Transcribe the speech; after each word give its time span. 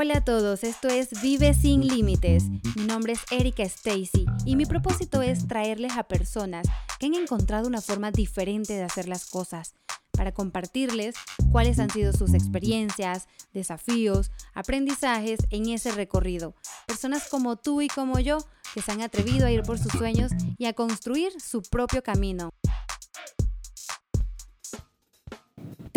Hola 0.00 0.18
a 0.18 0.24
todos, 0.24 0.62
esto 0.62 0.86
es 0.86 1.08
Vive 1.22 1.54
sin 1.54 1.84
Límites. 1.84 2.44
Mi 2.76 2.84
nombre 2.84 3.14
es 3.14 3.20
Erika 3.32 3.64
Stacy 3.64 4.26
y 4.44 4.54
mi 4.54 4.64
propósito 4.64 5.22
es 5.22 5.48
traerles 5.48 5.96
a 5.96 6.04
personas 6.04 6.68
que 7.00 7.06
han 7.06 7.14
encontrado 7.14 7.66
una 7.66 7.80
forma 7.80 8.12
diferente 8.12 8.74
de 8.74 8.84
hacer 8.84 9.08
las 9.08 9.26
cosas 9.26 9.74
para 10.12 10.30
compartirles 10.30 11.16
cuáles 11.50 11.80
han 11.80 11.90
sido 11.90 12.12
sus 12.12 12.32
experiencias, 12.32 13.26
desafíos, 13.52 14.30
aprendizajes 14.54 15.40
en 15.50 15.68
ese 15.68 15.90
recorrido. 15.90 16.54
Personas 16.86 17.26
como 17.28 17.56
tú 17.56 17.80
y 17.82 17.88
como 17.88 18.20
yo 18.20 18.38
que 18.74 18.82
se 18.82 18.92
han 18.92 19.02
atrevido 19.02 19.48
a 19.48 19.50
ir 19.50 19.62
por 19.62 19.80
sus 19.80 19.90
sueños 19.90 20.30
y 20.58 20.66
a 20.66 20.74
construir 20.74 21.32
su 21.40 21.60
propio 21.60 22.04
camino. 22.04 22.50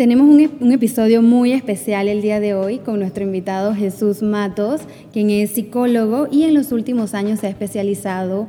Tenemos 0.02 0.28
un, 0.28 0.72
episodio 0.72 1.22
muy 1.22 1.52
especial 1.52 2.08
el 2.08 2.22
día 2.22 2.40
de 2.40 2.54
hoy 2.54 2.78
con 2.80 2.98
nuestro 2.98 3.22
invitado 3.22 3.72
Jesús 3.72 4.20
Matos, 4.20 4.80
quien 5.12 5.30
es 5.30 5.52
psicólogo 5.52 6.26
y 6.28 6.42
en 6.42 6.54
los 6.54 6.72
últimos 6.72 7.14
años 7.14 7.38
se 7.38 7.46
ha 7.46 7.50
especializado 7.50 8.48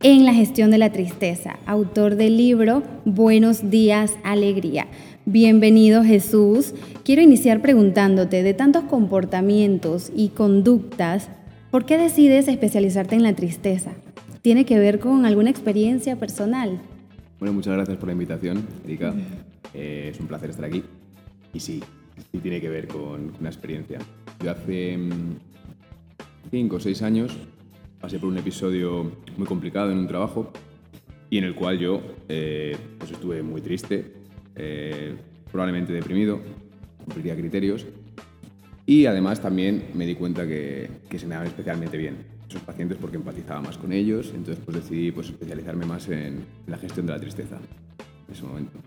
en 0.00 0.24
la 0.24 0.32
gestión 0.32 0.70
de 0.70 0.78
la 0.78 0.92
tristeza, 0.92 1.58
autor 1.66 2.14
del 2.14 2.36
libro 2.36 2.84
Buenos 3.04 3.68
días, 3.68 4.14
alegría. 4.22 4.86
Bienvenido 5.24 6.04
Jesús. 6.04 6.72
Quiero 7.02 7.20
iniciar 7.20 7.62
preguntándote 7.62 8.44
de 8.44 8.54
tantos 8.54 8.84
comportamientos 8.84 10.12
y 10.14 10.28
conductas, 10.28 11.30
¿por 11.72 11.84
qué 11.84 11.98
decides 11.98 12.46
especializarte 12.46 13.16
en 13.16 13.24
la 13.24 13.34
tristeza? 13.34 13.90
¿Tiene 14.40 14.64
que 14.64 14.78
ver 14.78 15.00
con 15.00 15.26
alguna 15.26 15.50
experiencia 15.50 16.14
personal? 16.14 16.78
Bueno, 17.40 17.54
muchas 17.54 17.74
gracias 17.74 17.96
por 17.96 18.06
la 18.06 18.12
invitación, 18.12 18.64
Erika. 18.84 19.12
Eh, 19.74 20.10
es 20.12 20.20
un 20.20 20.26
placer 20.26 20.50
estar 20.50 20.64
aquí. 20.64 20.82
Y 21.52 21.60
sí, 21.60 21.82
sí 22.32 22.38
tiene 22.38 22.60
que 22.60 22.68
ver 22.68 22.88
con 22.88 23.32
una 23.38 23.48
experiencia. 23.48 23.98
Yo 24.42 24.50
hace 24.50 24.96
mm, 24.96 25.36
cinco 26.50 26.76
o 26.76 26.80
seis 26.80 27.02
años 27.02 27.36
pasé 28.00 28.18
por 28.18 28.28
un 28.28 28.38
episodio 28.38 29.10
muy 29.36 29.46
complicado 29.46 29.90
en 29.90 29.98
un 29.98 30.06
trabajo 30.06 30.52
y 31.30 31.38
en 31.38 31.44
el 31.44 31.54
cual 31.54 31.78
yo 31.78 32.00
eh, 32.28 32.76
pues 32.98 33.10
estuve 33.10 33.42
muy 33.42 33.60
triste, 33.60 34.12
eh, 34.54 35.16
probablemente 35.50 35.92
deprimido, 35.92 36.40
cumpliría 37.04 37.34
criterios 37.34 37.86
y 38.84 39.06
además 39.06 39.40
también 39.40 39.86
me 39.94 40.06
di 40.06 40.14
cuenta 40.14 40.46
que, 40.46 40.88
que 41.08 41.18
se 41.18 41.26
me 41.26 41.34
daba 41.34 41.46
especialmente 41.46 41.96
bien 41.96 42.36
esos 42.48 42.62
pacientes 42.62 42.96
porque 43.00 43.16
empatizaba 43.16 43.60
más 43.60 43.76
con 43.76 43.92
ellos, 43.92 44.32
entonces 44.34 44.62
pues 44.64 44.76
decidí 44.76 45.10
pues, 45.10 45.30
especializarme 45.30 45.84
más 45.84 46.08
en 46.08 46.44
la 46.66 46.78
gestión 46.78 47.06
de 47.06 47.12
la 47.12 47.20
tristeza 47.20 47.56
en 47.56 48.34
ese 48.34 48.44
momento. 48.44 48.78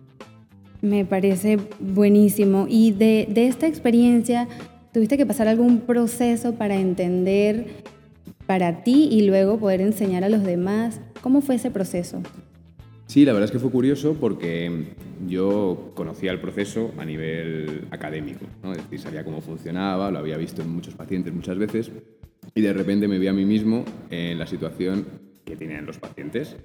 Me 0.82 1.06
parece 1.06 1.58
buenísimo. 1.80 2.66
Y 2.70 2.92
de, 2.92 3.28
esta 3.36 3.68
experiencia, 3.68 4.48
¿tuviste 4.94 5.18
que 5.18 5.26
pasar 5.26 5.48
algún 5.48 5.82
proceso 5.82 6.56
para 6.56 6.76
entender 6.76 7.68
para 8.46 8.84
ti 8.84 9.10
y 9.12 9.28
luego 9.28 9.60
poder 9.60 9.82
enseñar 9.82 10.24
a 10.24 10.30
los 10.30 10.44
demás? 10.44 11.02
¿Cómo 11.22 11.42
fue 11.42 11.56
ese 11.56 11.70
proceso? 11.70 12.22
Sí, 13.08 13.26
la 13.26 13.34
verdad 13.34 13.46
es 13.46 13.52
que 13.52 13.60
fue 13.60 13.72
curioso 13.72 14.16
porque 14.20 14.94
yo 15.28 15.92
conocía 15.96 16.32
el 16.32 16.40
proceso 16.40 16.92
a 16.98 17.06
nivel 17.06 17.88
académico, 17.90 18.46
¿no? 18.64 18.72
es 18.72 18.78
decir, 18.78 19.00
sabía 19.00 19.24
cómo 19.24 19.42
funcionaba, 19.42 20.12
lo 20.12 20.20
había 20.20 20.38
visto 20.38 20.62
en 20.62 20.70
muchos 20.70 20.94
pacientes 20.94 21.34
muchas 21.34 21.58
veces 21.58 21.92
y 22.54 22.62
de 22.62 22.72
repente 22.72 23.08
me 23.08 23.18
vi 23.18 23.28
a 23.28 23.34
mí 23.34 23.46
mismo 23.46 23.84
en 24.12 24.38
la 24.38 24.46
situación 24.46 25.08
que 25.44 25.56
tenían 25.56 25.88
los 25.88 25.98
pacientes 25.98 26.56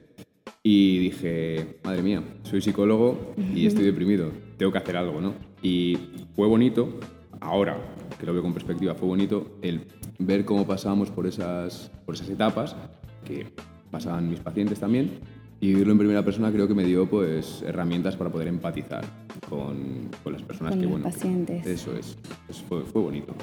y 0.62 0.98
dije, 0.98 1.78
madre 1.82 2.02
mía, 2.02 2.22
soy 2.54 2.62
psicólogo 2.62 3.34
y 3.52 3.66
estoy 3.66 3.84
deprimido, 3.84 4.30
tengo 4.56 4.70
que 4.70 4.78
hacer 4.78 4.96
algo, 4.96 5.20
¿no? 5.20 5.34
Y 5.60 5.98
fue 6.36 6.46
bonito, 6.46 7.00
ahora 7.40 7.76
que 8.18 8.26
lo 8.26 8.32
veo 8.32 8.42
con 8.42 8.52
perspectiva, 8.52 8.94
fue 8.94 9.08
bonito 9.08 9.58
el 9.60 9.80
ver 10.20 10.44
cómo 10.44 10.64
pasábamos 10.64 11.10
por 11.10 11.26
esas, 11.26 11.90
por 12.06 12.14
esas 12.14 12.28
etapas 12.28 12.76
que 13.24 13.48
pasaban 13.90 14.30
mis 14.30 14.38
pacientes 14.38 14.78
también 14.78 15.10
y 15.60 15.68
vivirlo 15.68 15.92
en 15.92 15.98
primera 15.98 16.24
persona 16.24 16.52
creo 16.52 16.68
que 16.68 16.74
me 16.74 16.84
dio 16.84 17.10
pues 17.10 17.64
herramientas 17.66 18.14
para 18.14 18.30
poder 18.30 18.46
empatizar 18.46 19.04
con, 19.48 20.10
con 20.22 20.32
las 20.32 20.42
personas 20.42 20.74
con 20.74 20.78
que, 20.78 20.86
los 20.86 20.92
bueno, 20.92 21.04
pacientes. 21.06 21.66
eso 21.66 21.96
es, 21.96 22.16
eso 22.48 22.64
fue, 22.68 22.82
fue 22.82 23.02
bonito. 23.02 23.34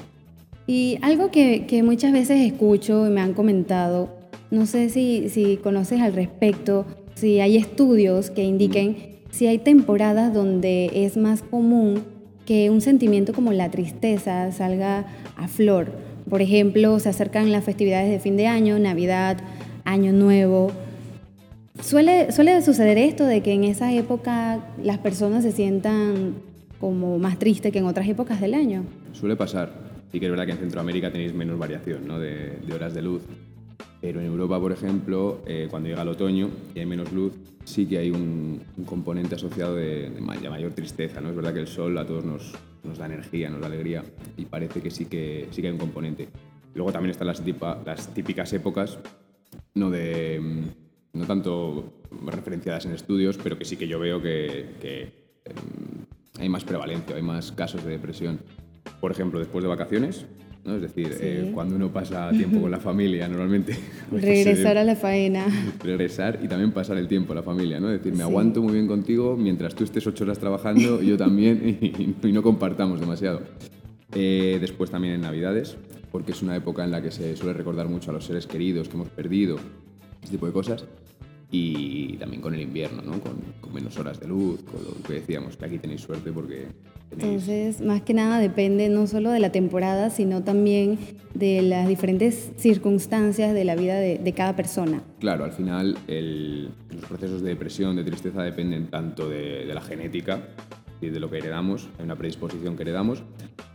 Y 0.66 0.98
algo 1.02 1.30
que, 1.30 1.66
que, 1.66 1.82
muchas 1.82 2.12
veces 2.12 2.40
escucho 2.50 3.06
y 3.06 3.10
me 3.10 3.20
han 3.20 3.34
comentado, 3.34 4.08
no 4.50 4.64
sé 4.64 4.88
si, 4.88 5.28
si 5.28 5.58
conoces 5.58 6.00
al 6.00 6.14
respecto, 6.14 6.86
si 7.14 7.40
hay 7.40 7.56
estudios 7.56 8.30
que 8.30 8.44
indiquen 8.44 9.12
si 9.32 9.46
hay 9.46 9.58
temporadas 9.58 10.32
donde 10.32 10.90
es 10.92 11.16
más 11.16 11.42
común 11.42 12.04
que 12.44 12.70
un 12.70 12.80
sentimiento 12.80 13.32
como 13.32 13.52
la 13.52 13.70
tristeza 13.70 14.52
salga 14.52 15.06
a 15.36 15.48
flor. 15.48 15.90
Por 16.28 16.42
ejemplo, 16.42 16.98
se 17.00 17.08
acercan 17.08 17.50
las 17.50 17.64
festividades 17.64 18.10
de 18.10 18.20
fin 18.20 18.36
de 18.36 18.46
año, 18.46 18.78
Navidad, 18.78 19.38
Año 19.84 20.12
Nuevo. 20.12 20.70
Suele, 21.80 22.30
suele 22.30 22.60
suceder 22.62 22.98
esto 22.98 23.24
de 23.24 23.42
que 23.42 23.52
en 23.52 23.64
esa 23.64 23.92
época 23.92 24.60
las 24.82 24.98
personas 24.98 25.42
se 25.42 25.52
sientan 25.52 26.34
como 26.78 27.18
más 27.18 27.38
tristes 27.38 27.72
que 27.72 27.78
en 27.78 27.86
otras 27.86 28.06
épocas 28.08 28.40
del 28.40 28.54
año. 28.54 28.84
Suele 29.12 29.34
pasar. 29.34 29.72
Y 30.12 30.20
que 30.20 30.26
es 30.26 30.30
verdad 30.30 30.44
que 30.44 30.52
en 30.52 30.58
Centroamérica 30.58 31.10
tenéis 31.10 31.32
menos 31.32 31.58
variación 31.58 32.06
¿no? 32.06 32.18
de, 32.18 32.58
de 32.66 32.74
horas 32.74 32.92
de 32.92 33.00
luz. 33.00 33.22
Pero 34.02 34.20
en 34.20 34.26
Europa, 34.26 34.58
por 34.58 34.72
ejemplo, 34.72 35.42
eh, 35.46 35.68
cuando 35.70 35.88
llega 35.88 36.02
el 36.02 36.08
otoño 36.08 36.50
y 36.74 36.80
hay 36.80 36.86
menos 36.86 37.12
luz, 37.12 37.34
sí 37.64 37.86
que 37.86 37.98
hay 37.98 38.10
un, 38.10 38.60
un 38.76 38.84
componente 38.84 39.36
asociado 39.36 39.76
de, 39.76 40.10
de, 40.10 40.20
mayor 40.20 40.72
tristeza. 40.72 41.20
¿no? 41.20 41.30
Es 41.30 41.36
verdad 41.36 41.54
que 41.54 41.60
el 41.60 41.68
sol 41.68 41.96
a 41.96 42.04
todos 42.04 42.24
nos, 42.24 42.52
nos, 42.82 42.98
da 42.98 43.06
energía, 43.06 43.48
nos 43.48 43.60
da 43.60 43.68
alegría 43.68 44.02
y 44.36 44.44
parece 44.46 44.80
que 44.80 44.90
sí 44.90 45.04
que, 45.04 45.46
sí 45.52 45.62
que 45.62 45.68
hay 45.68 45.72
un 45.72 45.78
componente. 45.78 46.28
Luego 46.74 46.90
también 46.90 47.12
están 47.12 47.28
las, 47.28 47.44
tipa, 47.44 47.80
las 47.86 48.12
típicas 48.12 48.52
épocas, 48.52 48.98
no, 49.74 49.88
de, 49.88 50.40
mm, 50.40 51.18
no 51.18 51.26
tanto 51.26 51.92
referenciadas 52.26 52.86
en 52.86 52.94
estudios, 52.94 53.38
pero 53.40 53.56
que 53.56 53.64
sí 53.64 53.76
que 53.76 53.86
yo 53.86 54.00
veo 54.00 54.20
que, 54.20 54.74
que 54.80 55.02
eh, 55.44 55.54
hay 56.40 56.48
más 56.48 56.64
prevalencia, 56.64 57.14
hay 57.14 57.22
más 57.22 57.52
casos 57.52 57.84
de 57.84 57.90
depresión. 57.92 58.40
Por 59.00 59.12
ejemplo, 59.12 59.38
después 59.38 59.62
de 59.62 59.68
vacaciones, 59.68 60.26
¿no? 60.64 60.76
Es 60.76 60.82
decir, 60.82 61.08
sí. 61.08 61.20
eh, 61.20 61.50
cuando 61.54 61.76
uno 61.76 61.92
pasa 61.92 62.30
tiempo 62.30 62.60
con 62.60 62.70
la 62.70 62.80
familia, 62.80 63.28
normalmente... 63.28 63.76
Regresar 64.12 64.78
a 64.78 64.84
la 64.84 64.96
faena. 64.96 65.46
Regresar 65.82 66.40
y 66.42 66.48
también 66.48 66.72
pasar 66.72 66.96
el 66.98 67.08
tiempo 67.08 67.32
a 67.32 67.36
la 67.36 67.42
familia, 67.42 67.80
¿no? 67.80 67.90
Es 67.90 67.98
decir, 67.98 68.12
me 68.12 68.18
sí. 68.18 68.22
aguanto 68.22 68.62
muy 68.62 68.74
bien 68.74 68.86
contigo 68.86 69.36
mientras 69.36 69.74
tú 69.74 69.84
estés 69.84 70.06
ocho 70.06 70.24
horas 70.24 70.38
trabajando, 70.38 71.02
yo 71.02 71.16
también, 71.16 71.78
y, 71.80 72.26
y 72.26 72.32
no 72.32 72.42
compartamos 72.42 73.00
demasiado. 73.00 73.42
Eh, 74.14 74.58
después 74.60 74.90
también 74.90 75.14
en 75.14 75.20
Navidades, 75.22 75.76
porque 76.10 76.32
es 76.32 76.42
una 76.42 76.54
época 76.54 76.84
en 76.84 76.90
la 76.90 77.00
que 77.00 77.10
se 77.10 77.34
suele 77.36 77.54
recordar 77.54 77.88
mucho 77.88 78.10
a 78.10 78.14
los 78.14 78.24
seres 78.24 78.46
queridos 78.46 78.88
que 78.88 78.94
hemos 78.94 79.08
perdido, 79.08 79.56
ese 80.22 80.32
tipo 80.32 80.46
de 80.46 80.52
cosas 80.52 80.84
y 81.54 82.16
también 82.16 82.40
con 82.40 82.54
el 82.54 82.62
invierno, 82.62 83.02
¿no? 83.02 83.20
Con, 83.20 83.34
con, 83.60 83.74
menos 83.74 83.96
horas 83.98 84.18
de 84.18 84.26
luz, 84.26 84.62
con 84.62 84.82
lo 84.82 84.94
que 85.06 85.14
decíamos, 85.14 85.56
que 85.56 85.66
aquí 85.66 85.78
tenéis 85.78 86.00
suerte 86.00 86.32
porque... 86.32 86.66
Tenéis... 87.10 87.42
Entonces, 87.46 87.80
más 87.82 88.00
que 88.00 88.14
nada 88.14 88.38
depende 88.38 88.88
no 88.88 89.06
solo 89.06 89.30
de 89.30 89.38
la 89.38 89.52
temporada, 89.52 90.08
sino 90.08 90.42
también 90.42 90.98
de 91.34 91.60
las 91.60 91.86
diferentes 91.86 92.52
circunstancias 92.56 93.52
de 93.52 93.64
la 93.64 93.76
vida 93.76 93.96
de, 93.96 94.16
de 94.16 94.32
cada 94.32 94.56
persona. 94.56 95.02
Claro, 95.20 95.44
al 95.44 95.52
final 95.52 95.98
el, 96.08 96.70
los 96.90 97.04
procesos 97.04 97.42
de 97.42 97.50
depresión, 97.50 97.96
de 97.96 98.04
tristeza 98.04 98.42
dependen 98.42 98.86
tanto 98.88 99.28
de, 99.28 99.66
de 99.66 99.74
la 99.74 99.82
genética 99.82 100.48
y 101.02 101.10
de 101.10 101.20
lo 101.20 101.30
que 101.30 101.36
heredamos, 101.36 101.88
hay 101.98 102.04
una 102.06 102.16
predisposición 102.16 102.76
que 102.76 102.82
heredamos, 102.84 103.22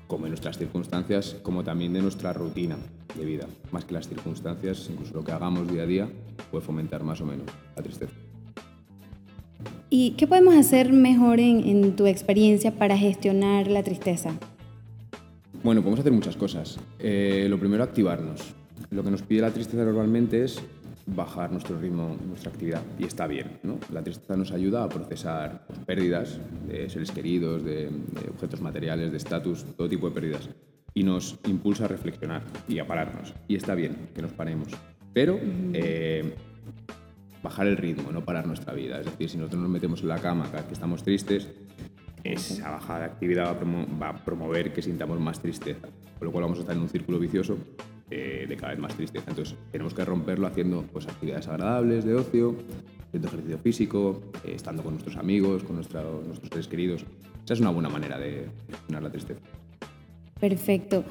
como 0.07 0.25
en 0.25 0.31
nuestras 0.31 0.57
circunstancias, 0.57 1.35
como 1.43 1.63
también 1.63 1.93
de 1.93 2.01
nuestra 2.01 2.33
rutina 2.33 2.77
de 3.15 3.25
vida. 3.25 3.45
Más 3.71 3.85
que 3.85 3.93
las 3.93 4.07
circunstancias, 4.07 4.89
incluso 4.91 5.13
lo 5.13 5.23
que 5.23 5.31
hagamos 5.31 5.71
día 5.71 5.83
a 5.83 5.85
día 5.85 6.09
puede 6.49 6.63
fomentar 6.63 7.03
más 7.03 7.21
o 7.21 7.25
menos 7.25 7.45
la 7.75 7.83
tristeza. 7.83 8.13
¿Y 9.89 10.11
qué 10.11 10.27
podemos 10.27 10.55
hacer 10.55 10.91
mejor 10.91 11.39
en, 11.39 11.65
en 11.65 11.95
tu 11.95 12.07
experiencia 12.07 12.75
para 12.77 12.97
gestionar 12.97 13.67
la 13.67 13.83
tristeza? 13.83 14.33
Bueno, 15.63 15.81
podemos 15.81 16.01
hacer 16.01 16.11
muchas 16.11 16.35
cosas. 16.35 16.77
Eh, 16.99 17.47
lo 17.49 17.57
primero, 17.59 17.83
activarnos. 17.83 18.53
Lo 18.89 19.03
que 19.03 19.11
nos 19.11 19.21
pide 19.21 19.41
la 19.41 19.51
tristeza 19.51 19.83
normalmente 19.83 20.43
es 20.43 20.61
bajar 21.05 21.51
nuestro 21.51 21.79
ritmo, 21.79 22.17
nuestra 22.27 22.51
actividad. 22.51 22.81
Y 22.99 23.05
está 23.05 23.27
bien, 23.27 23.59
¿no? 23.63 23.79
La 23.91 24.03
tristeza 24.03 24.35
nos 24.35 24.51
ayuda 24.51 24.83
a 24.83 24.89
procesar 24.89 25.65
pues, 25.67 25.79
pérdidas 25.79 26.39
de 26.67 26.89
seres 26.89 27.11
queridos, 27.11 27.63
de, 27.63 27.89
de 27.89 28.29
objetos 28.29 28.61
materiales, 28.61 29.11
de 29.11 29.17
estatus, 29.17 29.65
todo 29.75 29.89
tipo 29.89 30.09
de 30.09 30.13
pérdidas. 30.13 30.49
Y 30.93 31.03
nos 31.03 31.39
impulsa 31.47 31.85
a 31.85 31.87
reflexionar 31.87 32.43
y 32.67 32.79
a 32.79 32.87
pararnos. 32.87 33.33
Y 33.47 33.55
está 33.55 33.73
bien 33.73 34.09
que 34.13 34.21
nos 34.21 34.33
paremos. 34.33 34.67
Pero 35.17 35.33
uh 35.33 35.39
-huh. 35.39 35.71
eh, 35.73 36.35
bajar 37.41 37.65
el 37.65 37.75
ritmo, 37.75 38.11
no 38.11 38.23
parar 38.23 38.45
nuestra 38.45 38.71
vida. 38.75 38.99
Es 38.99 39.05
decir, 39.07 39.27
si 39.31 39.37
nosotros 39.37 39.63
nos 39.63 39.71
metemos 39.71 40.03
en 40.03 40.09
la 40.09 40.19
cama 40.19 40.43
cada 40.43 40.57
vez 40.57 40.67
que 40.67 40.73
estamos 40.75 41.01
tristes, 41.01 41.47
esa 42.23 42.69
bajada 42.69 42.99
de 42.99 43.05
actividad 43.05 43.45
va 43.45 43.49
a, 43.49 43.57
promo 43.57 43.87
va 43.99 44.09
a 44.09 44.23
promover 44.23 44.71
que 44.71 44.83
sintamos 44.83 45.19
más 45.19 45.39
tristeza. 45.39 45.87
Con 46.19 46.27
lo 46.27 46.31
cual 46.31 46.43
vamos 46.43 46.59
a 46.59 46.61
estar 46.61 46.75
en 46.75 46.83
un 46.83 46.89
círculo 46.89 47.17
vicioso 47.17 47.57
eh, 48.11 48.45
de 48.47 48.55
cada 48.57 48.73
vez 48.73 48.79
más 48.79 48.93
tristeza. 48.95 49.25
Entonces, 49.27 49.55
tenemos 49.71 49.95
que 49.95 50.05
romperlo 50.05 50.45
haciendo 50.45 50.83
pues, 50.93 51.07
actividades 51.07 51.47
agradables 51.47 52.05
de 52.05 52.13
ocio, 52.13 52.55
haciendo 53.07 53.27
ejercicio 53.27 53.57
físico, 53.57 54.21
eh, 54.45 54.51
estando 54.53 54.83
con 54.83 54.93
nuestros 54.93 55.17
amigos, 55.17 55.63
con 55.63 55.77
nuestra, 55.77 56.03
nuestros 56.03 56.49
seres 56.49 56.67
queridos. 56.67 57.05
Esa 57.43 57.55
es 57.55 57.59
una 57.59 57.71
buena 57.71 57.89
manera 57.89 58.19
de 58.19 58.49
gestionar 58.69 59.01
la 59.01 59.09
tristeza. 59.09 59.41
Perfecto. 60.39 61.03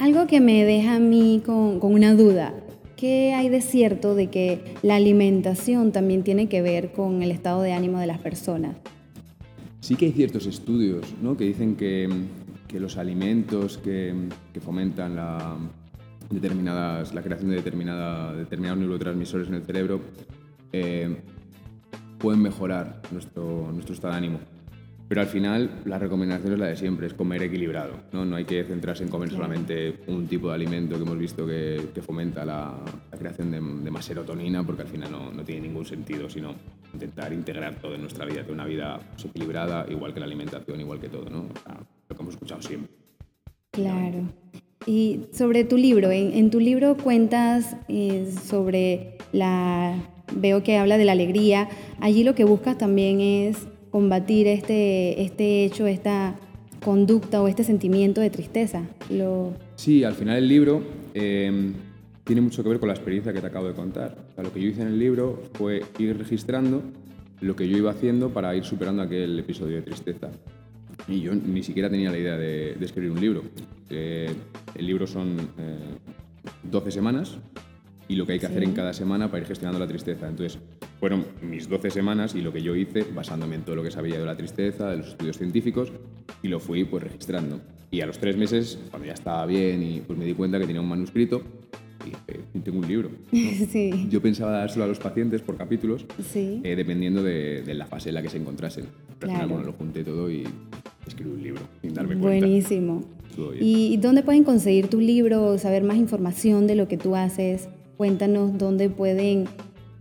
Algo 0.00 0.26
que 0.26 0.40
me 0.40 0.64
deja 0.64 0.96
a 0.96 0.98
mí 0.98 1.40
con, 1.46 1.78
con 1.78 1.94
una 1.94 2.12
duda. 2.14 2.52
¿Qué 3.00 3.32
hay 3.32 3.48
de 3.48 3.62
cierto 3.62 4.14
de 4.14 4.26
que 4.26 4.74
la 4.82 4.96
alimentación 4.96 5.90
también 5.90 6.22
tiene 6.22 6.50
que 6.50 6.60
ver 6.60 6.92
con 6.92 7.22
el 7.22 7.30
estado 7.30 7.62
de 7.62 7.72
ánimo 7.72 7.98
de 7.98 8.06
las 8.06 8.18
personas? 8.18 8.76
Sí 9.80 9.94
que 9.94 10.04
hay 10.04 10.12
ciertos 10.12 10.44
estudios 10.44 11.06
¿no? 11.22 11.34
que 11.34 11.44
dicen 11.44 11.76
que, 11.76 12.06
que 12.68 12.78
los 12.78 12.98
alimentos 12.98 13.78
que, 13.78 14.14
fomentan 14.60 15.16
la, 15.16 15.56
determinadas, 16.28 17.14
la 17.14 17.22
creación 17.22 17.48
de 17.48 17.56
determinada, 17.56 18.34
determinados 18.34 18.80
neurotransmisores 18.80 19.48
en 19.48 19.54
el 19.54 19.62
cerebro 19.62 20.02
eh, 20.70 21.22
pueden 22.18 22.42
mejorar 22.42 23.00
nuestro, 23.12 23.70
nuestro 23.72 23.94
estado 23.94 24.12
de 24.12 24.18
ánimo. 24.18 24.40
Pero 25.10 25.22
al 25.22 25.26
final 25.26 25.82
la 25.86 25.98
recomendación 25.98 26.52
es 26.52 26.58
la 26.60 26.66
de 26.66 26.76
siempre, 26.76 27.08
es 27.08 27.14
comer 27.14 27.42
equilibrado. 27.42 27.94
No, 28.12 28.24
no 28.24 28.36
hay 28.36 28.44
que 28.44 28.62
centrarse 28.62 29.02
en 29.02 29.10
comer 29.10 29.28
solamente 29.28 29.96
un 30.06 30.28
tipo 30.28 30.50
de 30.50 30.54
alimento 30.54 30.94
que 30.94 31.02
hemos 31.02 31.18
visto 31.18 31.44
que, 31.44 31.88
que 31.92 32.00
fomenta 32.00 32.44
la, 32.44 32.78
la 33.10 33.18
creación 33.18 33.50
de, 33.50 33.56
de, 33.56 33.90
más 33.90 34.04
serotonina, 34.04 34.62
porque 34.62 34.82
al 34.82 34.88
final 34.88 35.10
no, 35.10 35.32
no, 35.32 35.42
tiene 35.42 35.62
ningún 35.62 35.84
sentido, 35.84 36.30
sino 36.30 36.54
intentar 36.94 37.32
integrar 37.32 37.74
todo 37.80 37.96
en 37.96 38.02
nuestra 38.02 38.24
vida, 38.24 38.42
tener 38.42 38.52
una 38.52 38.66
vida 38.66 39.00
pues, 39.10 39.24
equilibrada, 39.24 39.84
igual 39.90 40.14
que 40.14 40.20
la 40.20 40.26
alimentación, 40.26 40.80
igual 40.80 41.00
que 41.00 41.08
todo, 41.08 41.28
¿no? 41.28 41.40
O 41.40 41.58
sea, 41.64 41.80
lo 42.08 42.14
que 42.14 42.22
hemos 42.22 42.34
escuchado 42.34 42.62
siempre. 42.62 42.94
Claro. 43.72 44.28
Y 44.86 45.22
sobre 45.32 45.64
tu 45.64 45.76
libro, 45.76 46.12
en, 46.12 46.34
en 46.34 46.50
tu 46.52 46.60
libro 46.60 46.96
cuentas 46.96 47.76
eh, 47.88 48.32
sobre 48.44 49.18
la, 49.32 49.96
veo 50.36 50.62
que 50.62 50.78
habla 50.78 50.98
de 50.98 51.04
la 51.04 51.12
alegría, 51.12 51.68
allí 51.98 52.22
lo 52.22 52.36
que 52.36 52.44
buscas 52.44 52.78
también 52.78 53.20
es 53.20 53.66
combatir 53.90 54.46
este, 54.46 55.22
este 55.22 55.64
hecho, 55.64 55.86
esta 55.86 56.36
conducta 56.82 57.42
o 57.42 57.48
este 57.48 57.64
sentimiento 57.64 58.20
de 58.20 58.30
tristeza. 58.30 58.84
Lo... 59.10 59.54
Sí, 59.76 60.04
al 60.04 60.14
final 60.14 60.38
el 60.38 60.48
libro 60.48 60.82
eh, 61.14 61.72
tiene 62.24 62.40
mucho 62.40 62.62
que 62.62 62.68
ver 62.68 62.78
con 62.78 62.88
la 62.88 62.94
experiencia 62.94 63.32
que 63.32 63.40
te 63.40 63.46
acabo 63.46 63.66
de 63.66 63.74
contar. 63.74 64.16
O 64.30 64.34
sea, 64.34 64.44
lo 64.44 64.52
que 64.52 64.60
yo 64.60 64.68
hice 64.68 64.82
en 64.82 64.88
el 64.88 64.98
libro 64.98 65.42
fue 65.54 65.82
ir 65.98 66.16
registrando 66.16 66.82
lo 67.40 67.56
que 67.56 67.68
yo 67.68 67.76
iba 67.76 67.90
haciendo 67.90 68.30
para 68.30 68.54
ir 68.54 68.64
superando 68.64 69.02
aquel 69.02 69.38
episodio 69.38 69.76
de 69.76 69.82
tristeza. 69.82 70.30
Y 71.08 71.22
yo 71.22 71.34
ni 71.34 71.62
siquiera 71.62 71.88
tenía 71.88 72.10
la 72.10 72.18
idea 72.18 72.36
de, 72.36 72.74
de 72.74 72.84
escribir 72.84 73.10
un 73.10 73.20
libro. 73.20 73.42
Eh, 73.88 74.30
el 74.74 74.86
libro 74.86 75.06
son 75.06 75.36
eh, 75.58 75.78
12 76.70 76.90
semanas 76.90 77.38
y 78.08 78.16
lo 78.16 78.26
que 78.26 78.32
hay 78.32 78.38
que 78.38 78.46
sí. 78.46 78.52
hacer 78.52 78.64
en 78.64 78.72
cada 78.72 78.92
semana 78.92 79.28
para 79.28 79.42
ir 79.42 79.48
gestionando 79.48 79.78
la 79.78 79.86
tristeza. 79.86 80.28
Entonces, 80.28 80.60
fueron 81.00 81.24
mis 81.42 81.68
12 81.68 81.90
semanas 81.90 82.34
y 82.34 82.42
lo 82.42 82.52
que 82.52 82.62
yo 82.62 82.76
hice 82.76 83.04
basándome 83.14 83.56
en 83.56 83.62
todo 83.62 83.74
lo 83.76 83.82
que 83.82 83.90
sabía 83.90 84.18
de 84.18 84.26
la 84.26 84.36
tristeza, 84.36 84.90
de 84.90 84.98
los 84.98 85.08
estudios 85.08 85.38
científicos, 85.38 85.90
y 86.42 86.48
lo 86.48 86.60
fui 86.60 86.84
pues 86.84 87.02
registrando. 87.02 87.60
Y 87.90 88.02
a 88.02 88.06
los 88.06 88.18
tres 88.18 88.36
meses, 88.36 88.78
cuando 88.90 89.06
ya 89.06 89.14
estaba 89.14 89.44
bien, 89.46 89.82
y 89.82 90.00
pues 90.00 90.18
me 90.18 90.24
di 90.26 90.34
cuenta 90.34 90.58
que 90.60 90.66
tenía 90.66 90.80
un 90.82 90.88
manuscrito 90.88 91.42
y 92.06 92.10
dije, 92.10 92.40
tengo 92.62 92.78
un 92.78 92.86
libro. 92.86 93.10
¿no? 93.32 93.38
Sí. 93.72 94.06
Yo 94.10 94.20
pensaba 94.22 94.52
dárselo 94.52 94.84
a 94.84 94.88
los 94.88 94.98
pacientes 94.98 95.40
por 95.40 95.56
capítulos, 95.56 96.04
Sí. 96.32 96.60
eh, 96.62 96.76
dependiendo 96.76 97.22
de, 97.22 97.62
de, 97.62 97.74
la 97.74 97.86
fase 97.86 98.10
en 98.10 98.14
la 98.16 98.22
que 98.22 98.28
se 98.28 98.36
encontrasen. 98.36 98.84
Pero 99.18 99.32
al 99.32 99.36
final, 99.36 99.36
Claro. 99.36 99.48
bueno, 99.48 99.66
lo 99.66 99.72
junté 99.72 100.04
todo 100.04 100.30
y 100.30 100.44
escribí 101.06 101.30
un 101.30 101.42
libro, 101.42 101.62
sin 101.80 101.94
darme 101.94 102.16
cuenta. 102.16 102.46
Buenísimo. 102.46 103.02
Estuvo 103.28 103.50
bien. 103.50 103.64
¿Y 103.64 103.96
dónde 103.96 104.22
pueden 104.22 104.44
conseguir 104.44 104.88
tu 104.88 105.00
libro, 105.00 105.56
saber 105.58 105.82
más 105.82 105.96
información 105.96 106.66
de 106.66 106.74
lo 106.74 106.88
que 106.88 106.96
tú 106.98 107.16
haces? 107.16 107.68
Cuéntanos 107.96 108.56
dónde 108.56 108.88
pueden 108.88 109.40
eh, 109.40 109.46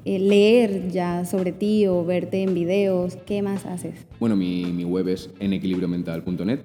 leer 0.05 0.89
ya 0.89 1.25
sobre 1.25 1.51
ti 1.51 1.85
o 1.87 2.03
verte 2.05 2.41
en 2.43 2.53
videos. 2.53 3.15
¿Qué 3.25 3.41
más 3.41 3.65
haces? 3.65 4.05
Bueno, 4.19 4.35
mi, 4.35 4.65
mi 4.65 4.83
web 4.83 5.07
es 5.09 5.29
enequilibriomental.net. 5.39 6.59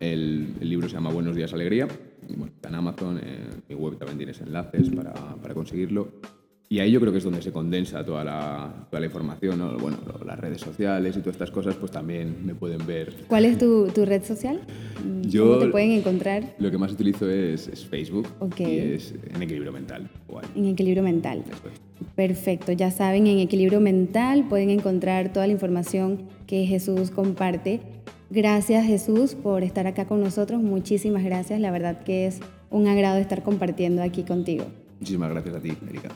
El, 0.00 0.54
el 0.60 0.68
libro 0.68 0.88
se 0.88 0.94
llama 0.94 1.10
Buenos 1.10 1.36
días, 1.36 1.52
alegría. 1.52 1.86
Y, 2.28 2.34
bueno, 2.34 2.52
está 2.54 2.68
en 2.68 2.74
Amazon. 2.76 3.18
En 3.18 3.62
mi 3.68 3.74
web 3.74 3.96
también 3.98 4.18
tienes 4.18 4.40
enlaces 4.40 4.88
para, 4.90 5.12
para 5.12 5.54
conseguirlo. 5.54 6.08
Y 6.72 6.78
ahí 6.78 6.92
yo 6.92 7.00
creo 7.00 7.10
que 7.10 7.18
es 7.18 7.24
donde 7.24 7.42
se 7.42 7.50
condensa 7.50 8.04
toda 8.04 8.22
la, 8.22 8.86
toda 8.90 9.00
la 9.00 9.06
información, 9.06 9.58
¿no? 9.58 9.76
Bueno, 9.76 9.98
las 10.24 10.38
redes 10.38 10.60
sociales 10.60 11.16
y 11.16 11.18
todas 11.18 11.34
estas 11.34 11.50
cosas, 11.50 11.74
pues 11.74 11.90
también 11.90 12.36
me 12.46 12.54
pueden 12.54 12.86
ver. 12.86 13.12
¿Cuál 13.26 13.44
es 13.46 13.58
tu, 13.58 13.88
tu 13.88 14.04
red 14.04 14.22
social? 14.22 14.60
Yo- 15.22 15.46
¿Cómo 15.54 15.58
te 15.58 15.66
pueden 15.66 15.90
encontrar 15.90 16.54
Lo 16.60 16.70
que 16.70 16.78
más 16.78 16.92
utilizo 16.92 17.28
es, 17.28 17.66
es 17.66 17.84
Facebook 17.84 18.28
Ok. 18.38 18.60
y 18.60 18.78
es 18.78 19.12
en 19.34 19.42
equilibrio 19.42 19.72
mental. 19.72 20.08
Guay. 20.28 20.46
en 20.54 20.66
Equilibrio 20.66 21.02
Mental? 21.02 21.42
Eso 21.50 21.68
es. 21.74 21.80
Perfecto, 22.20 22.72
ya 22.72 22.90
saben, 22.90 23.26
en 23.28 23.38
Equilibrio 23.38 23.80
Mental 23.80 24.46
pueden 24.46 24.68
encontrar 24.68 25.32
toda 25.32 25.46
la 25.46 25.54
información 25.54 26.28
que 26.46 26.66
Jesús 26.66 27.10
comparte. 27.10 27.80
Gracias 28.28 28.84
Jesús 28.84 29.34
por 29.34 29.64
estar 29.64 29.86
acá 29.86 30.04
con 30.04 30.20
nosotros, 30.20 30.60
muchísimas 30.60 31.24
gracias, 31.24 31.60
la 31.60 31.70
verdad 31.70 32.02
que 32.04 32.26
es 32.26 32.40
un 32.68 32.88
agrado 32.88 33.16
estar 33.16 33.42
compartiendo 33.42 34.02
aquí 34.02 34.24
contigo. 34.24 34.66
Muchísimas 34.98 35.30
gracias 35.30 35.56
a 35.56 35.60
ti, 35.60 35.72
Erika. 35.88 36.10